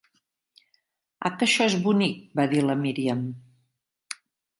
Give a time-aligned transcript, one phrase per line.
[1.29, 3.21] "A que això és bonic?', va dir la Míriam.